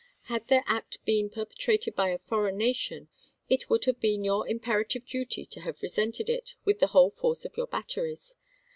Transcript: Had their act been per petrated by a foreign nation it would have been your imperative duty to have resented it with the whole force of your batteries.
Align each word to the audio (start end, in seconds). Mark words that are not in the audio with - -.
Had 0.23 0.47
their 0.47 0.63
act 0.65 0.97
been 1.05 1.29
per 1.29 1.45
petrated 1.45 1.93
by 1.93 2.09
a 2.09 2.17
foreign 2.17 2.57
nation 2.57 3.07
it 3.49 3.69
would 3.69 3.85
have 3.85 3.99
been 3.99 4.23
your 4.23 4.47
imperative 4.49 5.05
duty 5.05 5.45
to 5.45 5.59
have 5.61 5.83
resented 5.83 6.27
it 6.27 6.55
with 6.65 6.79
the 6.79 6.87
whole 6.87 7.11
force 7.11 7.45
of 7.45 7.55
your 7.55 7.67
batteries. 7.67 8.33